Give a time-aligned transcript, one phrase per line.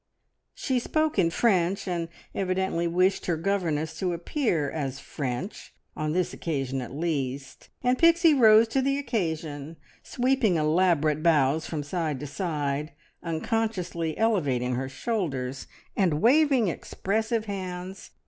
[0.55, 6.33] She spoke in French, and evidently wished her governess to appear as French on this
[6.33, 12.25] occasion at least; and Pixie rose to the occasion, sweeping elaborate bows from side to
[12.25, 18.09] side, unconsciously elevating her shoulders, and waving expressive hands.